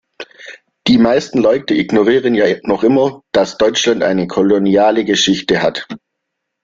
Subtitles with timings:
[0.87, 5.85] Die meisten Leute ignorieren ja noch immer, dass Deutschland eine koloniale Geschichte hat.